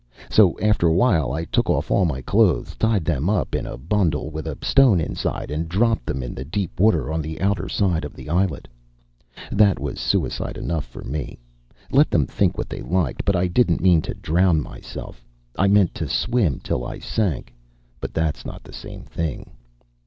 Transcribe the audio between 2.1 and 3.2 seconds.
clothes, tied